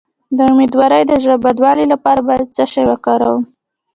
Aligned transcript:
د 0.37 0.39
امیدوارۍ 0.53 1.03
د 1.07 1.11
زړه 1.23 1.35
بدوالي 1.43 1.85
لپاره 1.93 2.21
باید 2.29 2.53
څه 2.55 2.63
شی 2.71 2.83
وکاروم؟ 2.89 3.43